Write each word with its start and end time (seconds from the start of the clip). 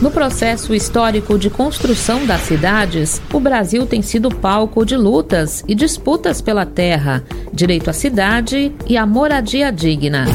No 0.00 0.10
processo 0.10 0.74
histórico 0.74 1.38
de 1.38 1.48
construção 1.48 2.26
das 2.26 2.42
cidades, 2.42 3.20
o 3.32 3.40
Brasil 3.40 3.86
tem 3.86 4.02
sido 4.02 4.28
palco 4.28 4.84
de 4.84 4.94
lutas 4.94 5.64
e 5.66 5.74
disputas 5.74 6.42
pela 6.42 6.66
terra, 6.66 7.24
direito 7.50 7.88
à 7.88 7.94
cidade 7.94 8.74
e 8.86 8.96
à 8.96 9.06
moradia 9.06 9.72
digna. 9.72 10.26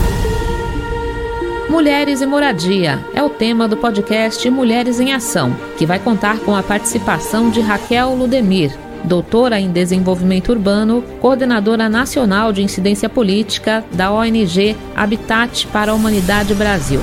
Mulheres 1.69 2.21
e 2.21 2.25
Moradia 2.25 2.99
é 3.13 3.21
o 3.21 3.29
tema 3.29 3.67
do 3.67 3.77
podcast 3.77 4.49
Mulheres 4.49 4.99
em 4.99 5.13
Ação, 5.13 5.55
que 5.77 5.85
vai 5.85 5.99
contar 5.99 6.39
com 6.39 6.55
a 6.55 6.63
participação 6.63 7.51
de 7.51 7.61
Raquel 7.61 8.15
Ludemir, 8.15 8.75
doutora 9.03 9.59
em 9.59 9.71
desenvolvimento 9.71 10.49
urbano, 10.49 11.03
coordenadora 11.21 11.87
nacional 11.87 12.51
de 12.51 12.63
incidência 12.63 13.07
política 13.07 13.85
da 13.93 14.11
ONG 14.11 14.75
Habitat 14.95 15.67
para 15.67 15.91
a 15.91 15.95
Humanidade 15.95 16.53
Brasil. 16.55 16.99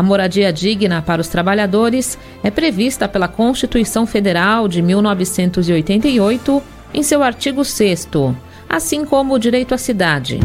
A 0.00 0.02
moradia 0.02 0.50
digna 0.50 1.02
para 1.02 1.20
os 1.20 1.28
trabalhadores 1.28 2.18
é 2.42 2.50
prevista 2.50 3.06
pela 3.06 3.28
Constituição 3.28 4.06
Federal 4.06 4.66
de 4.66 4.80
1988 4.80 6.62
em 6.94 7.02
seu 7.02 7.22
artigo 7.22 7.62
6, 7.62 8.08
assim 8.66 9.04
como 9.04 9.34
o 9.34 9.38
direito 9.38 9.74
à 9.74 9.76
cidade. 9.76 10.40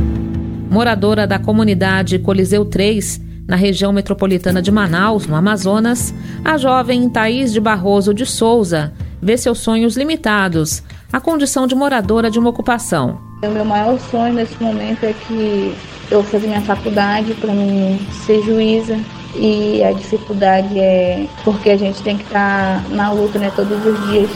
Moradora 0.69 1.25
da 1.25 1.39
comunidade 1.39 2.19
Coliseu 2.19 2.65
3, 2.65 3.21
na 3.47 3.55
região 3.55 3.93
metropolitana 3.93 4.61
de 4.61 4.73
Manaus, 4.73 5.25
no 5.25 5.37
Amazonas, 5.37 6.13
a 6.43 6.57
jovem 6.57 7.07
Thaís 7.09 7.53
de 7.53 7.61
Barroso 7.61 8.13
de 8.13 8.25
Souza 8.25 8.91
vê 9.21 9.37
seus 9.37 9.59
sonhos 9.59 9.95
limitados 9.95 10.83
à 11.13 11.21
condição 11.21 11.65
de 11.65 11.75
moradora 11.75 12.29
de 12.29 12.37
uma 12.37 12.49
ocupação. 12.49 13.21
O 13.41 13.47
meu 13.49 13.63
maior 13.63 13.97
sonho 14.11 14.33
nesse 14.33 14.61
momento 14.61 15.05
é 15.05 15.13
que 15.13 15.73
eu 16.11 16.21
fazer 16.25 16.47
minha 16.47 16.61
faculdade 16.61 17.33
para 17.35 17.53
mim 17.53 18.05
ser 18.25 18.43
juíza 18.43 18.99
e 19.37 19.83
a 19.83 19.91
dificuldade 19.91 20.79
é 20.79 21.27
porque 21.43 21.69
a 21.69 21.77
gente 21.77 22.01
tem 22.01 22.17
que 22.17 22.23
estar 22.23 22.81
tá 22.81 22.89
na 22.89 23.11
luta 23.11 23.37
né, 23.39 23.51
todos 23.55 23.85
os 23.85 24.09
dias. 24.09 24.29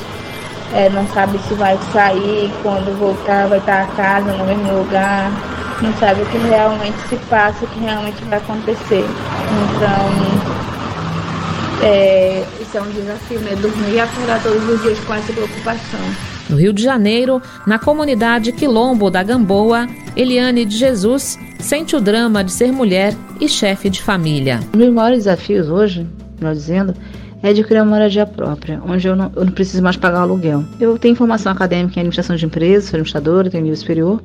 É, 0.73 0.89
não 0.89 1.07
sabe 1.07 1.39
se 1.47 1.53
vai 1.55 1.77
sair, 1.91 2.51
quando 2.61 2.97
voltar 2.99 3.47
vai 3.47 3.57
estar 3.57 3.87
tá 3.87 3.91
a 3.91 3.95
casa 3.95 4.31
no 4.33 4.45
mesmo 4.45 4.71
lugar, 4.77 5.31
não 5.81 5.91
sabe 5.95 6.21
o 6.21 6.25
que 6.27 6.37
realmente 6.37 6.97
se 7.07 7.15
passa, 7.27 7.65
o 7.65 7.67
que 7.67 7.79
realmente 7.79 8.23
vai 8.25 8.37
acontecer. 8.37 9.03
Então, 9.75 10.59
é, 11.81 12.45
isso 12.61 12.77
é 12.77 12.81
um 12.81 12.89
desafio, 12.89 13.39
né? 13.39 13.55
Dormir 13.55 13.95
e 13.95 13.99
acordar 13.99 14.43
todos 14.43 14.69
os 14.69 14.81
dias 14.81 14.99
com 14.99 15.13
essa 15.13 15.33
preocupação. 15.33 15.99
No 16.49 16.57
Rio 16.57 16.73
de 16.73 16.83
Janeiro, 16.83 17.41
na 17.65 17.79
comunidade 17.79 18.51
Quilombo 18.51 19.09
da 19.09 19.23
Gamboa, 19.23 19.87
Eliane 20.19 20.65
de 20.65 20.75
Jesus 20.75 21.39
sente 21.59 21.95
o 21.95 22.01
drama 22.01 22.43
de 22.43 22.51
ser 22.51 22.73
mulher 22.73 23.15
e 23.39 23.47
chefe 23.47 23.89
de 23.89 24.01
família. 24.01 24.59
Um 24.75 24.79
dos 24.79 24.89
maiores 24.89 25.19
desafios 25.19 25.69
hoje, 25.69 26.05
melhor 26.37 26.53
dizendo, 26.53 26.93
é 27.41 27.53
de 27.53 27.63
criar 27.63 27.83
uma 27.83 27.91
moradia 27.91 28.25
própria, 28.25 28.81
onde 28.85 29.07
eu 29.07 29.15
não, 29.15 29.31
eu 29.33 29.45
não 29.45 29.51
preciso 29.53 29.81
mais 29.81 29.95
pagar 29.95 30.19
aluguel. 30.19 30.65
Eu 30.77 30.99
tenho 30.99 31.15
formação 31.15 31.53
acadêmica 31.53 31.97
em 31.97 32.01
administração 32.01 32.35
de 32.35 32.45
empresas, 32.45 32.89
sou 32.89 32.97
administradora, 32.97 33.49
tenho 33.49 33.63
nível 33.63 33.77
superior, 33.77 34.21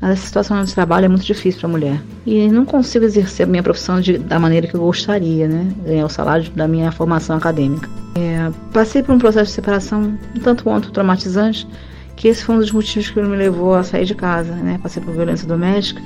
mas 0.00 0.12
essa 0.12 0.26
situação 0.26 0.64
de 0.64 0.74
trabalho 0.74 1.04
é 1.04 1.08
muito 1.08 1.26
difícil 1.26 1.60
para 1.60 1.68
a 1.68 1.72
mulher. 1.72 2.02
E 2.24 2.48
não 2.48 2.64
consigo 2.64 3.04
exercer 3.04 3.44
a 3.44 3.46
minha 3.46 3.62
profissão 3.62 4.00
de, 4.00 4.16
da 4.16 4.38
maneira 4.38 4.66
que 4.66 4.74
eu 4.74 4.80
gostaria, 4.80 5.46
né? 5.46 5.70
Ganhar 5.84 6.06
o 6.06 6.08
salário 6.08 6.50
da 6.52 6.66
minha 6.66 6.90
formação 6.90 7.36
acadêmica. 7.36 7.86
É, 8.14 8.50
passei 8.72 9.02
por 9.02 9.14
um 9.14 9.18
processo 9.18 9.50
de 9.50 9.52
separação 9.52 10.18
um 10.34 10.40
tanto 10.40 10.64
quanto 10.64 10.90
traumatizante, 10.90 11.68
que 12.16 12.28
esse 12.28 12.44
foi 12.44 12.56
um 12.56 12.58
dos 12.58 12.72
motivos 12.72 13.10
que 13.10 13.20
me 13.20 13.36
levou 13.36 13.74
a 13.74 13.84
sair 13.84 14.04
de 14.04 14.14
casa, 14.14 14.52
né? 14.54 14.80
Passei 14.82 15.02
por 15.02 15.14
violência 15.14 15.46
doméstica 15.46 16.02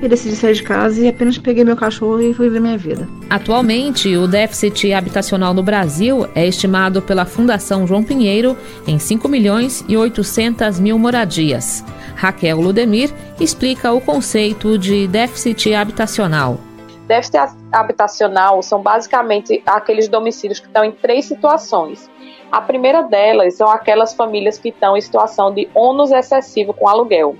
e 0.00 0.08
decidi 0.08 0.36
sair 0.36 0.54
de 0.54 0.62
casa 0.62 1.00
e 1.00 1.08
apenas 1.08 1.38
peguei 1.38 1.64
meu 1.64 1.76
cachorro 1.76 2.20
e 2.20 2.34
fui 2.34 2.46
viver 2.48 2.60
minha 2.60 2.76
vida. 2.76 3.08
Atualmente, 3.30 4.14
o 4.16 4.26
déficit 4.26 4.92
habitacional 4.92 5.54
no 5.54 5.62
Brasil 5.62 6.28
é 6.34 6.46
estimado 6.46 7.00
pela 7.00 7.24
Fundação 7.24 7.86
João 7.86 8.04
Pinheiro 8.04 8.56
em 8.86 8.98
5 8.98 9.28
milhões 9.28 9.84
e 9.88 9.96
800 9.96 10.78
mil 10.78 10.98
moradias. 10.98 11.84
Raquel 12.16 12.60
Ludemir 12.60 13.12
explica 13.40 13.92
o 13.92 14.00
conceito 14.00 14.78
de 14.78 15.06
déficit 15.08 15.74
habitacional. 15.74 16.58
Déficit 17.06 17.38
habitacional 17.72 18.62
são 18.62 18.82
basicamente 18.82 19.62
aqueles 19.66 20.08
domicílios 20.08 20.58
que 20.58 20.66
estão 20.66 20.84
em 20.84 20.92
três 20.92 21.26
situações. 21.26 22.10
A 22.54 22.60
primeira 22.60 23.02
delas 23.02 23.54
são 23.54 23.68
aquelas 23.68 24.14
famílias 24.14 24.58
que 24.58 24.68
estão 24.68 24.96
em 24.96 25.00
situação 25.00 25.52
de 25.52 25.68
ônus 25.74 26.12
excessivo 26.12 26.72
com 26.72 26.86
aluguel. 26.86 27.34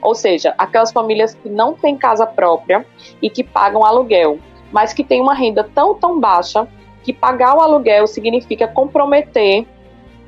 Ou 0.00 0.14
seja, 0.14 0.54
aquelas 0.56 0.90
famílias 0.90 1.34
que 1.34 1.50
não 1.50 1.74
têm 1.74 1.98
casa 1.98 2.26
própria 2.26 2.86
e 3.20 3.28
que 3.28 3.44
pagam 3.44 3.84
aluguel, 3.84 4.38
mas 4.72 4.94
que 4.94 5.04
têm 5.04 5.20
uma 5.20 5.34
renda 5.34 5.68
tão, 5.74 5.94
tão 5.94 6.18
baixa 6.18 6.66
que 7.02 7.12
pagar 7.12 7.54
o 7.54 7.60
aluguel 7.60 8.06
significa 8.06 8.66
comprometer 8.66 9.66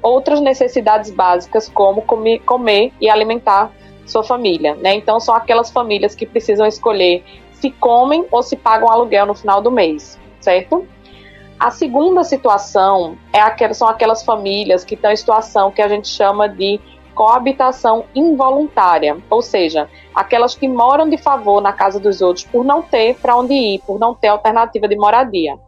outras 0.03 0.39
necessidades 0.43 1.11
básicas, 1.11 1.67
como 1.67 2.03
comer, 2.03 2.93
e 3.01 3.09
alimentar 3.09 3.73
sua 4.05 4.23
família. 4.23 4.75
Né? 4.75 4.97
Então, 4.97 5.19
são 5.19 5.35
aquelas 5.35 5.71
famílias 5.71 6.15
que 6.15 6.27
precisam 6.27 6.67
escolher 6.67 7.25
se 7.53 7.71
comem 7.71 8.27
ou 8.31 8.43
se 8.43 8.55
pagam 8.55 8.93
aluguel 8.93 9.25
no 9.25 9.35
final 9.35 9.63
do 9.63 9.71
mês, 9.71 10.21
certo? 10.41 10.87
A 11.59 11.71
segunda 11.71 12.23
situação 12.23 13.17
é 13.33 13.73
são 13.73 13.89
aquelas 13.89 14.23
famílias 14.23 14.85
que 14.85 14.95
estão 14.95 15.11
em 15.11 15.17
situação 15.17 15.71
que 15.71 15.81
a 15.81 15.89
gente 15.89 16.07
chama 16.09 16.49
de 16.49 16.79
coabitação 17.15 18.05
involuntária, 18.15 19.17
ou 19.31 19.41
seja, 19.41 19.89
aquelas 20.15 20.55
que 20.55 20.69
moram 20.69 21.09
de 21.09 21.17
favor 21.17 21.63
na 21.63 21.73
casa 21.73 21.99
dos 21.99 22.21
outros 22.21 22.45
por 22.45 22.63
não 22.63 22.83
ter 22.83 23.17
para 23.17 23.35
onde 23.35 23.55
ir, 23.55 23.81
por 23.87 23.99
não 23.99 24.15
ter 24.15 24.29
alternativa 24.29 24.87
de 24.87 24.97
moradia. 24.97 25.59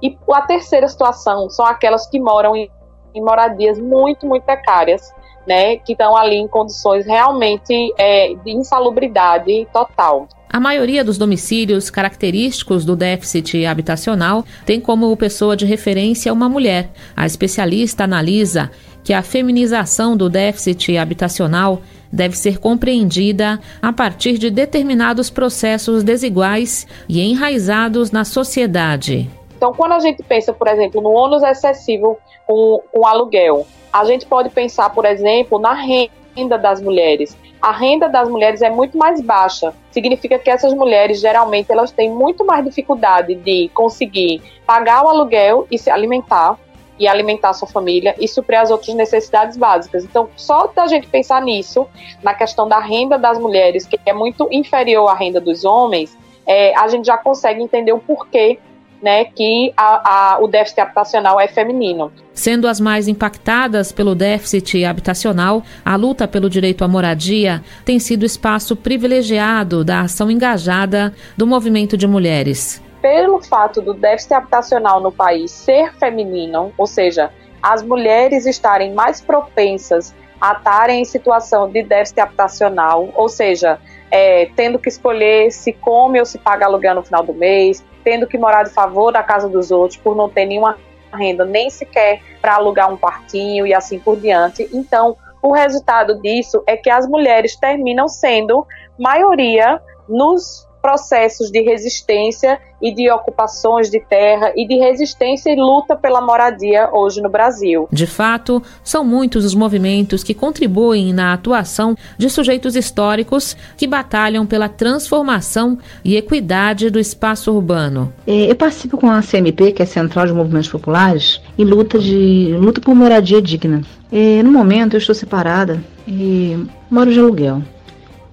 E 0.00 0.16
a 0.30 0.42
terceira 0.42 0.86
situação 0.86 1.50
são 1.50 1.66
aquelas 1.66 2.06
que 2.06 2.20
moram 2.20 2.54
em, 2.54 2.70
em 3.12 3.20
moradias 3.20 3.78
muito, 3.78 4.24
muito 4.26 4.44
precárias, 4.44 5.12
né, 5.44 5.76
que 5.78 5.92
estão 5.92 6.16
ali 6.16 6.36
em 6.36 6.46
condições 6.46 7.04
realmente 7.06 7.92
é, 7.98 8.34
de 8.34 8.52
insalubridade 8.52 9.66
total. 9.72 10.28
A 10.54 10.60
maioria 10.60 11.02
dos 11.02 11.18
domicílios 11.18 11.90
característicos 11.90 12.84
do 12.84 12.94
déficit 12.94 13.66
habitacional 13.66 14.44
tem 14.64 14.80
como 14.80 15.16
pessoa 15.16 15.56
de 15.56 15.66
referência 15.66 16.32
uma 16.32 16.48
mulher. 16.48 16.90
A 17.16 17.26
especialista 17.26 18.04
analisa 18.04 18.70
que 19.02 19.12
a 19.12 19.20
feminização 19.20 20.16
do 20.16 20.30
déficit 20.30 20.96
habitacional 20.96 21.80
deve 22.12 22.38
ser 22.38 22.60
compreendida 22.60 23.58
a 23.82 23.92
partir 23.92 24.38
de 24.38 24.48
determinados 24.48 25.28
processos 25.28 26.04
desiguais 26.04 26.86
e 27.08 27.20
enraizados 27.20 28.12
na 28.12 28.24
sociedade. 28.24 29.28
Então, 29.56 29.72
quando 29.72 29.94
a 29.94 29.98
gente 29.98 30.22
pensa, 30.22 30.52
por 30.52 30.68
exemplo, 30.68 31.00
no 31.00 31.10
ônus 31.10 31.42
excessivo 31.42 32.16
com 32.46 32.80
o 32.92 33.04
aluguel, 33.04 33.66
a 33.92 34.04
gente 34.04 34.24
pode 34.24 34.50
pensar, 34.50 34.90
por 34.90 35.04
exemplo, 35.04 35.58
na 35.58 35.74
renda 35.74 36.23
das 36.60 36.82
mulheres. 36.82 37.36
A 37.62 37.72
renda 37.72 38.08
das 38.08 38.28
mulheres 38.28 38.60
é 38.60 38.68
muito 38.68 38.98
mais 38.98 39.20
baixa. 39.20 39.72
Significa 39.90 40.38
que 40.38 40.50
essas 40.50 40.74
mulheres 40.74 41.20
geralmente 41.20 41.70
elas 41.70 41.90
têm 41.90 42.10
muito 42.10 42.44
mais 42.44 42.64
dificuldade 42.64 43.34
de 43.36 43.70
conseguir 43.72 44.42
pagar 44.66 45.04
o 45.04 45.08
aluguel 45.08 45.66
e 45.70 45.78
se 45.78 45.90
alimentar 45.90 46.58
e 46.98 47.08
alimentar 47.08 47.52
sua 47.52 47.68
família 47.68 48.14
e 48.18 48.28
suprir 48.28 48.60
as 48.60 48.70
outras 48.70 48.94
necessidades 48.94 49.56
básicas. 49.56 50.04
Então, 50.04 50.28
só 50.36 50.66
da 50.68 50.86
gente 50.86 51.08
pensar 51.08 51.42
nisso, 51.42 51.86
na 52.22 52.34
questão 52.34 52.68
da 52.68 52.78
renda 52.78 53.18
das 53.18 53.38
mulheres, 53.38 53.86
que 53.86 53.98
é 54.06 54.12
muito 54.12 54.48
inferior 54.50 55.08
à 55.08 55.14
renda 55.14 55.40
dos 55.40 55.64
homens, 55.64 56.16
é, 56.46 56.76
a 56.76 56.86
gente 56.88 57.06
já 57.06 57.16
consegue 57.16 57.62
entender 57.62 57.92
o 57.92 57.98
porquê 57.98 58.58
né, 59.04 59.26
que 59.26 59.70
a, 59.76 60.34
a, 60.34 60.38
o 60.42 60.48
déficit 60.48 60.80
habitacional 60.80 61.38
é 61.38 61.46
feminino. 61.46 62.10
Sendo 62.32 62.66
as 62.66 62.80
mais 62.80 63.06
impactadas 63.06 63.92
pelo 63.92 64.14
déficit 64.14 64.82
habitacional, 64.82 65.62
a 65.84 65.94
luta 65.94 66.26
pelo 66.26 66.48
direito 66.48 66.82
à 66.82 66.88
moradia 66.88 67.62
tem 67.84 67.98
sido 67.98 68.24
espaço 68.24 68.74
privilegiado 68.74 69.84
da 69.84 70.00
ação 70.00 70.30
engajada 70.30 71.14
do 71.36 71.46
movimento 71.46 71.98
de 71.98 72.06
mulheres 72.06 72.82
pelo 73.02 73.42
fato 73.42 73.82
do 73.82 73.92
déficit 73.92 74.32
habitacional 74.32 74.98
no 74.98 75.12
país 75.12 75.50
ser 75.50 75.92
feminino, 75.98 76.72
ou 76.78 76.86
seja, 76.86 77.30
as 77.62 77.82
mulheres 77.82 78.46
estarem 78.46 78.94
mais 78.94 79.20
propensas 79.20 80.14
a 80.40 80.52
estarem 80.52 81.02
em 81.02 81.04
situação 81.04 81.70
de 81.70 81.82
déficit 81.82 82.20
habitacional, 82.20 83.10
ou 83.14 83.28
seja, 83.28 83.78
é, 84.10 84.48
tendo 84.56 84.78
que 84.78 84.88
escolher 84.88 85.50
se 85.50 85.70
come 85.74 86.18
ou 86.18 86.24
se 86.24 86.38
paga 86.38 86.64
aluguel 86.64 86.94
no 86.94 87.02
final 87.02 87.22
do 87.22 87.34
mês, 87.34 87.84
tendo 88.04 88.26
que 88.26 88.38
morar 88.38 88.64
de 88.64 88.70
favor 88.70 89.10
da 89.10 89.22
casa 89.22 89.48
dos 89.48 89.70
outros 89.70 89.98
por 89.98 90.14
não 90.14 90.28
ter 90.28 90.44
nenhuma 90.44 90.76
renda, 91.12 91.44
nem 91.44 91.70
sequer 91.70 92.20
para 92.40 92.54
alugar 92.54 92.92
um 92.92 92.96
quartinho 92.96 93.66
e 93.66 93.72
assim 93.72 93.98
por 93.98 94.16
diante. 94.18 94.68
Então, 94.72 95.16
o 95.42 95.52
resultado 95.52 96.20
disso 96.20 96.62
é 96.66 96.76
que 96.76 96.90
as 96.90 97.06
mulheres 97.08 97.56
terminam 97.56 98.08
sendo 98.08 98.66
maioria 98.98 99.80
nos 100.08 100.68
processos 100.84 101.50
de 101.50 101.62
resistência 101.62 102.60
e 102.82 102.94
de 102.94 103.10
ocupações 103.10 103.90
de 103.90 103.98
terra 103.98 104.52
e 104.54 104.68
de 104.68 104.74
resistência 104.74 105.50
e 105.50 105.56
luta 105.56 105.96
pela 105.96 106.20
moradia 106.20 106.90
hoje 106.92 107.22
no 107.22 107.30
Brasil. 107.30 107.88
De 107.90 108.06
fato, 108.06 108.62
são 108.82 109.02
muitos 109.02 109.46
os 109.46 109.54
movimentos 109.54 110.22
que 110.22 110.34
contribuem 110.34 111.10
na 111.14 111.32
atuação 111.32 111.96
de 112.18 112.28
sujeitos 112.28 112.76
históricos 112.76 113.56
que 113.78 113.86
batalham 113.86 114.44
pela 114.44 114.68
transformação 114.68 115.78
e 116.04 116.16
equidade 116.16 116.90
do 116.90 117.00
espaço 117.00 117.50
urbano. 117.50 118.12
É, 118.26 118.50
eu 118.50 118.54
participo 118.54 118.98
com 118.98 119.10
a 119.10 119.22
CMP, 119.22 119.72
que 119.72 119.80
é 119.80 119.86
a 119.86 119.88
Central 119.88 120.26
de 120.26 120.34
Movimentos 120.34 120.68
Populares, 120.68 121.40
em 121.56 121.64
luta 121.64 121.98
de 121.98 122.54
luta 122.60 122.82
por 122.82 122.94
moradia 122.94 123.40
digna. 123.40 123.80
É, 124.12 124.42
no 124.42 124.52
momento 124.52 124.96
eu 124.96 124.98
estou 124.98 125.14
separada 125.14 125.82
e 126.06 126.62
moro 126.90 127.10
de 127.10 127.18
aluguel. 127.18 127.62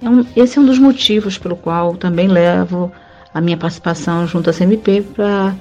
É 0.01 0.41
esse 0.41 0.57
é 0.57 0.61
um 0.61 0.65
dos 0.65 0.79
motivos 0.79 1.37
pelo 1.37 1.55
qual 1.55 1.95
também 1.95 2.27
levo 2.27 2.91
a 3.33 3.39
minha 3.39 3.57
participação 3.57 4.27
junto 4.27 4.49
à 4.49 4.53
CMP 4.53 5.01
para 5.01 5.55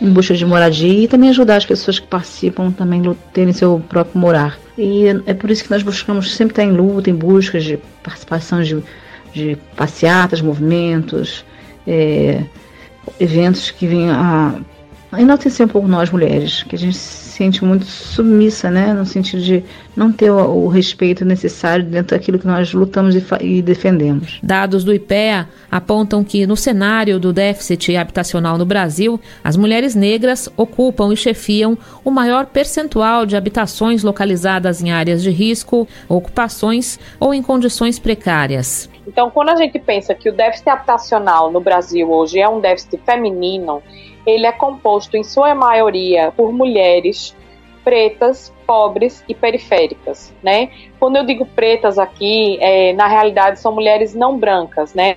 em 0.00 0.10
busca 0.10 0.34
de 0.34 0.46
moradia 0.46 1.04
e 1.04 1.08
também 1.08 1.28
ajudar 1.28 1.56
as 1.56 1.66
pessoas 1.66 1.98
que 1.98 2.06
participam 2.06 2.70
também 2.70 3.02
terem 3.34 3.52
seu 3.52 3.82
próprio 3.88 4.18
morar. 4.18 4.58
E 4.78 5.04
é 5.26 5.34
por 5.34 5.50
isso 5.50 5.62
que 5.62 5.70
nós 5.70 5.82
buscamos 5.82 6.34
sempre 6.34 6.52
estar 6.52 6.64
em 6.64 6.72
luta, 6.72 7.10
em 7.10 7.14
busca 7.14 7.60
de 7.60 7.78
participação 8.02 8.62
de, 8.62 8.82
de 9.34 9.58
passeatas, 9.76 10.40
movimentos, 10.40 11.44
é, 11.86 12.42
eventos 13.18 13.70
que 13.70 13.86
venham 13.86 14.14
a 14.14 14.54
enaltecer 15.18 15.66
um 15.66 15.68
pouco 15.68 15.88
nós 15.88 16.10
mulheres, 16.10 16.62
que 16.62 16.76
a 16.76 16.78
gente 16.78 16.96
se 16.96 17.30
sente 17.40 17.64
muito 17.64 17.86
submissa, 17.86 18.70
né, 18.70 18.92
no 18.92 19.06
sentido 19.06 19.42
de 19.42 19.64
não 19.96 20.12
ter 20.12 20.30
o, 20.30 20.36
o 20.36 20.68
respeito 20.68 21.24
necessário 21.24 21.84
dentro 21.84 22.14
daquilo 22.14 22.38
que 22.38 22.46
nós 22.46 22.74
lutamos 22.74 23.16
e, 23.16 23.24
e, 23.40 23.62
defendemos. 23.62 24.38
Dados 24.42 24.84
do 24.84 24.92
IPEA 24.92 25.48
apontam 25.70 26.22
que 26.22 26.46
no 26.46 26.54
cenário 26.54 27.18
do 27.18 27.32
déficit 27.32 27.96
habitacional 27.96 28.58
no 28.58 28.66
Brasil, 28.66 29.18
as 29.42 29.56
mulheres 29.56 29.94
negras 29.94 30.50
ocupam 30.54 31.12
e 31.14 31.16
chefiam 31.16 31.78
o 32.04 32.10
maior 32.10 32.44
percentual 32.44 33.24
de 33.24 33.36
habitações 33.36 34.02
localizadas 34.02 34.82
em 34.82 34.90
áreas 34.90 35.22
de 35.22 35.30
risco, 35.30 35.88
ocupações 36.08 36.98
ou 37.18 37.32
em 37.32 37.42
condições 37.42 37.98
precárias. 37.98 38.88
Então, 39.06 39.30
quando 39.30 39.48
a 39.48 39.56
gente 39.56 39.78
pensa 39.78 40.14
que 40.14 40.28
o 40.28 40.32
déficit 40.32 40.68
habitacional 40.68 41.50
no 41.50 41.60
Brasil 41.60 42.10
hoje 42.10 42.38
é 42.38 42.48
um 42.48 42.60
déficit 42.60 43.00
feminino, 43.04 43.82
ele 44.26 44.46
é 44.46 44.52
composto 44.52 45.16
em 45.16 45.22
sua 45.22 45.54
maioria 45.54 46.32
por 46.36 46.52
mulheres 46.52 47.36
pretas, 47.82 48.52
pobres 48.66 49.24
e 49.28 49.34
periféricas, 49.34 50.32
né? 50.42 50.70
Quando 50.98 51.16
eu 51.16 51.24
digo 51.24 51.46
pretas 51.46 51.98
aqui, 51.98 52.58
é, 52.60 52.92
na 52.92 53.06
realidade 53.06 53.58
são 53.58 53.72
mulheres 53.72 54.14
não 54.14 54.38
brancas, 54.38 54.94
né? 54.94 55.16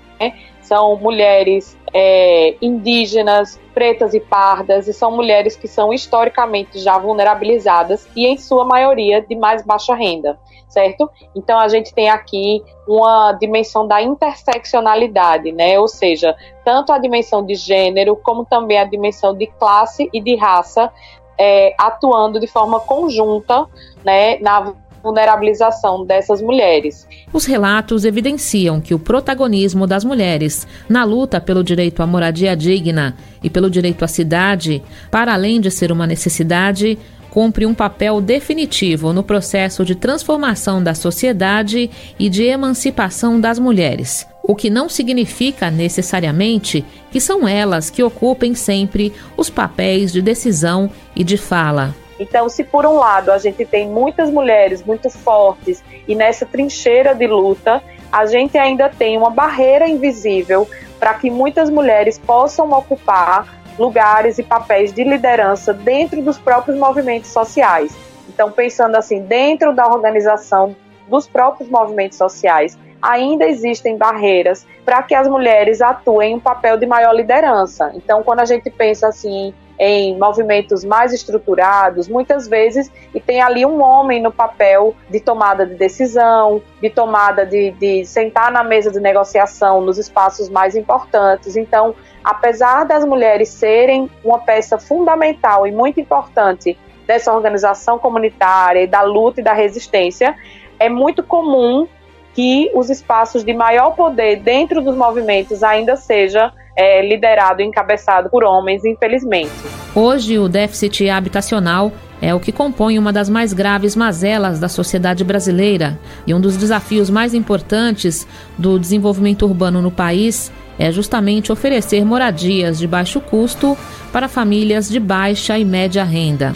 São 0.63 0.95
mulheres 0.95 1.77
é, 1.93 2.55
indígenas, 2.61 3.59
pretas 3.73 4.13
e 4.13 4.19
pardas, 4.19 4.87
e 4.87 4.93
são 4.93 5.11
mulheres 5.11 5.55
que 5.55 5.67
são 5.67 5.93
historicamente 5.93 6.79
já 6.79 6.97
vulnerabilizadas 6.97 8.07
e, 8.15 8.25
em 8.25 8.37
sua 8.37 8.65
maioria, 8.65 9.21
de 9.21 9.35
mais 9.35 9.63
baixa 9.63 9.93
renda 9.93 10.39
certo? 10.73 11.07
Então 11.35 11.59
a 11.59 11.67
gente 11.67 11.93
tem 11.93 12.09
aqui 12.09 12.63
uma 12.87 13.31
dimensão 13.33 13.87
da 13.87 14.01
interseccionalidade, 14.01 15.51
né? 15.51 15.79
Ou 15.79 15.87
seja, 15.87 16.35
tanto 16.65 16.91
a 16.91 16.97
dimensão 16.97 17.45
de 17.45 17.53
gênero 17.53 18.15
como 18.15 18.43
também 18.43 18.79
a 18.79 18.83
dimensão 18.83 19.37
de 19.37 19.45
classe 19.45 20.09
e 20.11 20.19
de 20.19 20.35
raça 20.35 20.91
é, 21.37 21.73
atuando 21.77 22.39
de 22.39 22.47
forma 22.47 22.79
conjunta, 22.79 23.67
né, 24.03 24.37
na 24.39 24.73
vulnerabilização 25.03 26.05
dessas 26.05 26.41
mulheres. 26.41 27.05
Os 27.33 27.45
relatos 27.45 28.05
evidenciam 28.05 28.79
que 28.79 28.93
o 28.93 28.99
protagonismo 28.99 29.85
das 29.85 30.05
mulheres 30.05 30.65
na 30.87 31.03
luta 31.03 31.41
pelo 31.41 31.63
direito 31.63 32.01
à 32.01 32.07
moradia 32.07 32.55
digna 32.55 33.15
e 33.43 33.49
pelo 33.49 33.69
direito 33.69 34.05
à 34.05 34.07
cidade, 34.07 34.81
para 35.11 35.33
além 35.33 35.59
de 35.59 35.69
ser 35.69 35.91
uma 35.91 36.07
necessidade, 36.07 36.97
cumpre 37.29 37.65
um 37.65 37.73
papel 37.73 38.21
definitivo 38.21 39.11
no 39.11 39.23
processo 39.23 39.83
de 39.83 39.95
transformação 39.95 40.81
da 40.81 40.93
sociedade 40.93 41.89
e 42.19 42.29
de 42.29 42.43
emancipação 42.43 43.41
das 43.41 43.57
mulheres, 43.57 44.27
o 44.43 44.53
que 44.55 44.69
não 44.69 44.87
significa 44.87 45.71
necessariamente 45.71 46.85
que 47.11 47.19
são 47.19 47.47
elas 47.47 47.89
que 47.89 48.03
ocupem 48.03 48.53
sempre 48.53 49.11
os 49.35 49.49
papéis 49.49 50.13
de 50.13 50.21
decisão 50.21 50.91
e 51.15 51.23
de 51.23 51.35
fala. 51.35 51.95
Então, 52.19 52.47
se 52.47 52.63
por 52.63 52.85
um 52.85 52.93
lado 52.93 53.31
a 53.31 53.37
gente 53.37 53.65
tem 53.65 53.87
muitas 53.87 54.29
mulheres 54.29 54.83
muito 54.83 55.09
fortes 55.09 55.83
e 56.07 56.15
nessa 56.15 56.45
trincheira 56.45 57.13
de 57.15 57.27
luta, 57.27 57.81
a 58.11 58.25
gente 58.25 58.57
ainda 58.57 58.89
tem 58.89 59.17
uma 59.17 59.29
barreira 59.29 59.87
invisível 59.87 60.67
para 60.99 61.15
que 61.15 61.29
muitas 61.29 61.69
mulheres 61.69 62.17
possam 62.19 62.71
ocupar 62.71 63.61
lugares 63.77 64.37
e 64.37 64.43
papéis 64.43 64.93
de 64.93 65.03
liderança 65.03 65.73
dentro 65.73 66.21
dos 66.21 66.37
próprios 66.37 66.77
movimentos 66.77 67.31
sociais. 67.31 67.95
Então, 68.29 68.51
pensando 68.51 68.95
assim, 68.95 69.21
dentro 69.21 69.73
da 69.73 69.87
organização 69.87 70.75
dos 71.07 71.27
próprios 71.27 71.69
movimentos 71.69 72.17
sociais, 72.17 72.77
ainda 73.01 73.45
existem 73.45 73.97
barreiras 73.97 74.65
para 74.85 75.03
que 75.03 75.13
as 75.13 75.27
mulheres 75.27 75.81
atuem 75.81 76.35
um 76.35 76.39
papel 76.39 76.77
de 76.77 76.85
maior 76.85 77.13
liderança. 77.13 77.91
Então, 77.95 78.23
quando 78.23 78.39
a 78.39 78.45
gente 78.45 78.69
pensa 78.69 79.07
assim 79.07 79.53
em 79.85 80.17
movimentos 80.17 80.85
mais 80.85 81.11
estruturados, 81.11 82.07
muitas 82.07 82.47
vezes, 82.47 82.89
e 83.13 83.19
tem 83.19 83.41
ali 83.41 83.65
um 83.65 83.83
homem 83.83 84.21
no 84.21 84.31
papel 84.31 84.95
de 85.09 85.19
tomada 85.19 85.65
de 85.65 85.75
decisão, 85.75 86.61
de 86.81 86.89
tomada 86.89 87.45
de, 87.45 87.71
de 87.71 88.05
sentar 88.05 88.49
na 88.49 88.63
mesa 88.63 88.89
de 88.89 89.01
negociação 89.01 89.81
nos 89.81 89.97
espaços 89.97 90.47
mais 90.47 90.73
importantes. 90.73 91.57
Então, 91.57 91.93
apesar 92.23 92.85
das 92.85 93.03
mulheres 93.03 93.49
serem 93.49 94.09
uma 94.23 94.39
peça 94.39 94.77
fundamental 94.77 95.67
e 95.67 95.71
muito 95.73 95.99
importante 95.99 96.79
dessa 97.05 97.33
organização 97.33 97.99
comunitária 97.99 98.87
da 98.87 99.01
luta 99.01 99.41
e 99.41 99.43
da 99.43 99.51
resistência, 99.51 100.33
é 100.79 100.87
muito 100.87 101.21
comum 101.21 101.89
que 102.33 102.71
os 102.73 102.89
espaços 102.89 103.43
de 103.43 103.53
maior 103.53 103.97
poder 103.97 104.37
dentro 104.37 104.81
dos 104.81 104.95
movimentos 104.95 105.61
ainda 105.61 105.97
seja 105.97 106.53
é, 106.75 107.05
liderado 107.05 107.61
e 107.61 107.65
encabeçado 107.65 108.29
por 108.29 108.43
homens, 108.43 108.83
infelizmente. 108.83 109.51
Hoje, 109.95 110.39
o 110.39 110.49
déficit 110.49 111.09
habitacional 111.09 111.91
é 112.21 112.33
o 112.33 112.39
que 112.39 112.51
compõe 112.51 112.97
uma 112.97 113.11
das 113.11 113.29
mais 113.29 113.51
graves 113.53 113.95
mazelas 113.95 114.59
da 114.59 114.69
sociedade 114.69 115.23
brasileira 115.23 115.99
e 116.25 116.33
um 116.33 116.39
dos 116.39 116.55
desafios 116.55 117.09
mais 117.09 117.33
importantes 117.33 118.25
do 118.57 118.79
desenvolvimento 118.79 119.45
urbano 119.45 119.81
no 119.81 119.91
país 119.91 120.51
é 120.79 120.91
justamente 120.91 121.51
oferecer 121.51 122.03
moradias 122.05 122.79
de 122.79 122.87
baixo 122.87 123.19
custo 123.21 123.77
para 124.11 124.27
famílias 124.27 124.89
de 124.89 124.99
baixa 124.99 125.57
e 125.57 125.65
média 125.65 126.03
renda. 126.03 126.53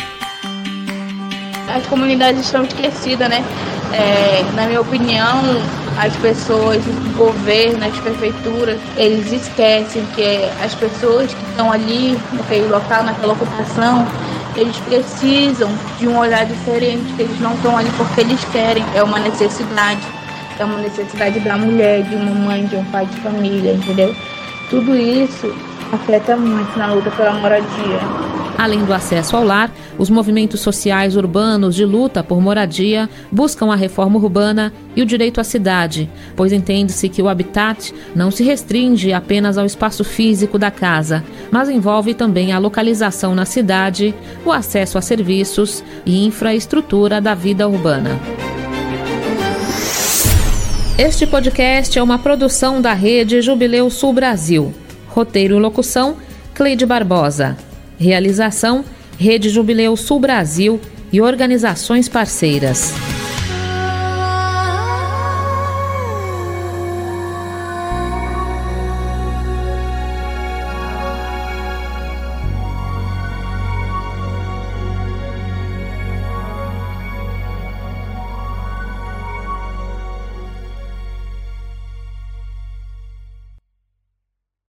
As 1.70 1.86
comunidades 1.88 2.42
estão 2.42 2.64
esquecidas, 2.64 3.30
né? 3.30 3.44
É, 3.94 4.44
na 4.56 4.68
minha 4.68 4.82
opinião, 4.82 5.42
as 5.98 6.16
pessoas, 6.18 6.84
o 6.86 7.18
governo, 7.18 7.86
as 7.86 7.98
prefeituras, 8.00 8.80
eles 8.96 9.32
esquecem 9.32 10.06
que 10.16 10.46
as 10.64 10.74
pessoas 10.76 11.34
que 11.34 11.44
estão 11.50 11.72
ali 11.72 12.18
naquele 12.34 12.68
local, 12.68 13.04
naquela 13.04 13.34
ocupação, 13.34 14.08
eles 14.56 14.78
precisam 14.78 15.70
de 16.00 16.08
um 16.08 16.18
olhar 16.18 16.46
diferente, 16.46 17.06
eles 17.20 17.40
não 17.40 17.54
estão 17.54 17.78
ali 17.78 17.90
porque 17.98 18.22
eles 18.22 18.44
querem, 18.46 18.84
é 18.96 19.04
uma 19.04 19.20
necessidade 19.20 20.02
é 20.60 20.66
uma 20.66 20.80
necessidade 20.80 21.40
da 21.42 21.56
mulher, 21.56 22.02
de 22.02 22.16
uma 22.16 22.32
mãe, 22.32 22.66
de 22.66 22.76
um 22.76 22.86
pai 22.86 23.06
de 23.06 23.16
família, 23.18 23.74
entendeu? 23.74 24.16
Tudo 24.72 24.96
isso 24.96 25.54
afeta 25.92 26.36
muito 26.36 26.78
na 26.78 26.94
luta 26.94 27.12
pela 27.12 27.34
moradia. 27.34 28.28
Além 28.58 28.84
do 28.84 28.92
acesso 28.92 29.38
ao 29.38 29.44
lar, 29.44 29.72
os 30.00 30.10
movimentos 30.10 30.62
sociais 30.62 31.16
urbanos 31.16 31.76
de 31.76 31.86
luta 31.86 32.24
por 32.24 32.42
moradia 32.42 33.08
buscam 33.32 33.72
a 33.72 33.76
reforma 33.76 34.18
urbana 34.18 34.74
e 34.96 35.02
o 35.04 35.06
direito 35.06 35.40
à 35.40 35.44
cidade, 35.44 36.10
pois 36.36 36.52
entende-se 36.52 37.08
que 37.08 37.22
o 37.22 37.30
habitat 37.30 37.94
não 38.16 38.32
se 38.32 38.44
restringe 38.44 39.14
apenas 39.14 39.60
ao 39.60 39.66
espaço 39.66 40.04
físico 40.04 40.58
da 40.58 40.72
casa, 40.72 41.24
mas 41.52 41.70
envolve 41.70 42.16
também 42.16 42.52
a 42.52 42.58
localização 42.58 43.36
na 43.36 43.46
cidade, 43.46 44.14
o 44.44 44.52
acesso 44.52 44.98
a 44.98 45.02
serviços 45.02 45.84
e 46.04 46.26
infraestrutura 46.26 47.22
da 47.22 47.36
vida 47.36 47.68
urbana. 47.68 48.20
Este 50.98 51.28
podcast 51.28 52.00
é 52.00 52.02
uma 52.02 52.18
produção 52.18 52.82
da 52.82 52.94
rede 52.94 53.40
Jubileu 53.40 53.88
Sul 53.92 54.14
Brasil. 54.14 54.74
Roteiro 55.18 55.56
e 55.56 55.60
locução: 55.60 56.16
Cleide 56.54 56.86
Barbosa. 56.86 57.58
Realização: 57.98 58.86
Rede 59.18 59.50
Jubileu 59.50 59.98
Sul 59.98 60.20
Brasil 60.20 60.80
e 61.12 61.20
organizações 61.20 62.08
parceiras. 62.08 62.94